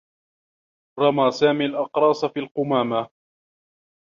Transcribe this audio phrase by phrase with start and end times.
[0.99, 3.07] رمى سامي الأقراص في القمامة.